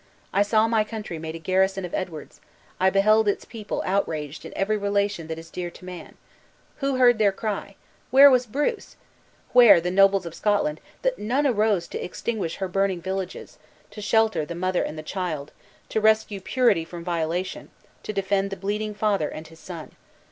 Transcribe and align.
I 0.33 0.41
saw 0.41 0.67
my 0.67 0.83
country 0.83 1.19
made 1.19 1.35
a 1.35 1.37
garrison 1.37 1.85
of 1.85 1.93
Edward's, 1.93 2.41
I 2.79 2.89
beheld 2.89 3.27
its 3.27 3.45
people 3.45 3.83
outraged 3.85 4.45
in 4.45 4.53
every 4.57 4.75
relation 4.75 5.27
that 5.27 5.37
is 5.37 5.51
dear 5.51 5.69
to 5.69 5.85
man. 5.85 6.15
Who 6.77 6.95
heard 6.95 7.19
their 7.19 7.31
cry? 7.31 7.75
Where 8.09 8.31
was 8.31 8.47
Bruce? 8.47 8.95
Where 9.53 9.79
the 9.79 9.91
nobles 9.91 10.25
of 10.25 10.33
Scotland, 10.33 10.81
that 11.03 11.19
none 11.19 11.45
arose 11.45 11.87
to 11.89 12.03
extinguish 12.03 12.55
her 12.55 12.67
burning 12.67 12.99
villages, 12.99 13.59
to 13.91 14.01
shelter 14.01 14.43
the 14.43 14.55
mother 14.55 14.81
and 14.81 14.97
the 14.97 15.03
child, 15.03 15.51
to 15.89 16.01
rescue 16.01 16.41
purity 16.41 16.83
from 16.83 17.03
violation, 17.03 17.69
to 18.01 18.11
defend 18.11 18.49
the 18.49 18.57
bleeding 18.57 18.95
father 18.95 19.29
and 19.29 19.49
his 19.49 19.59
son? 19.59 19.91